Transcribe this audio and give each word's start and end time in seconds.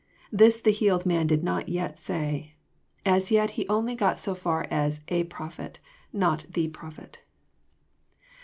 This 0.31 0.59
the 0.59 0.71
healed 0.71 1.05
man 1.05 1.27
did 1.27 1.43
not 1.43 1.69
yet 1.69 1.99
say. 1.99 2.55
As 3.05 3.29
yet 3.29 3.51
he 3.51 3.67
only 3.67 3.93
got 3.93 4.17
so 4.17 4.33
far 4.33 4.65
as 4.71 5.01
"a 5.09 5.25
Prophet," 5.25 5.77
not" 6.11 6.47
the 6.55 6.69
Prophet." 6.69 7.19